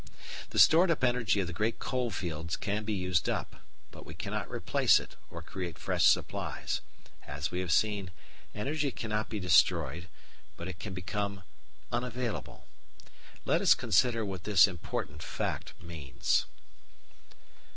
[0.49, 3.57] The stored up energy of the great coal fields can be used up,
[3.91, 6.81] but we cannot replace it or create fresh supplies.
[7.27, 8.09] As we have seen,
[8.55, 10.07] energy cannot be destroyed,
[10.57, 11.43] but it can become
[11.91, 12.65] unavailable.
[13.45, 16.47] Let us consider what this important fact means.